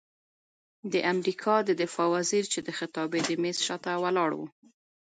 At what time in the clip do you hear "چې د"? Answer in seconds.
2.53-2.69